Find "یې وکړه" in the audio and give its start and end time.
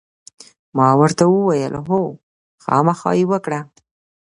3.19-3.59